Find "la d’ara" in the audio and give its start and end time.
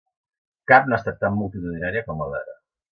2.27-2.61